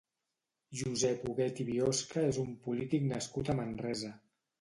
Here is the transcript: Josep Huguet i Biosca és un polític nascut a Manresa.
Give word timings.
Josep 0.77 1.27
Huguet 1.31 1.61
i 1.63 1.65
Biosca 1.67 2.23
és 2.29 2.39
un 2.45 2.49
polític 2.69 3.05
nascut 3.13 3.53
a 3.53 3.57
Manresa. 3.61 4.11